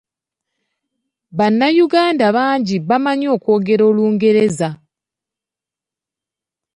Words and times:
Bannayuganda 1.37 2.25
bangi 2.37 2.75
bamanyi 2.89 3.27
okwongera 3.35 3.83
Olungereza. 3.89 4.69